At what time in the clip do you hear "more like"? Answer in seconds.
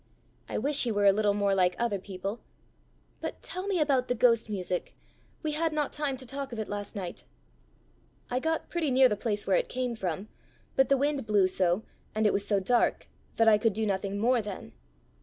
1.35-1.75